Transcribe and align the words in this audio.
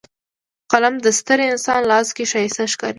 قلم 0.71 0.95
د 1.05 1.07
ستر 1.19 1.39
انسان 1.51 1.81
لاس 1.91 2.07
کې 2.15 2.23
ښایسته 2.31 2.63
ښکاري 2.71 2.89